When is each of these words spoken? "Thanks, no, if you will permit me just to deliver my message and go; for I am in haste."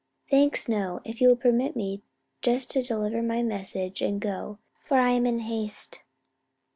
"Thanks, 0.31 0.67
no, 0.67 0.99
if 1.05 1.21
you 1.21 1.27
will 1.27 1.35
permit 1.35 1.75
me 1.75 2.01
just 2.41 2.71
to 2.71 2.81
deliver 2.81 3.21
my 3.21 3.43
message 3.43 4.01
and 4.01 4.19
go; 4.19 4.57
for 4.83 4.97
I 4.97 5.11
am 5.11 5.27
in 5.27 5.41
haste." 5.41 6.01